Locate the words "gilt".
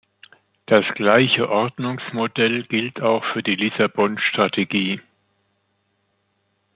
2.63-3.01